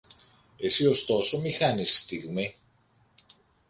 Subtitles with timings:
[0.57, 2.55] Εσύ ωστόσο μη χάνεις στιγμή.